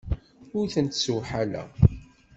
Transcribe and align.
Ur 0.57 0.65
tent-ssewḥaleɣ. 0.73 1.69